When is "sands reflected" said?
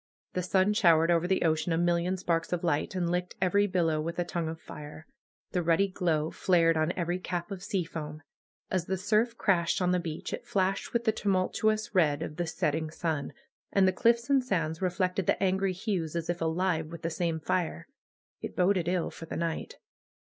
14.43-15.27